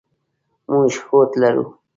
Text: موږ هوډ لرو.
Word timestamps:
موږ 0.71 0.91
هوډ 1.05 1.29
لرو. 1.41 1.65